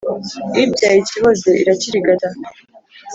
[0.63, 2.29] Ibyaye ikiboze iracyirigata.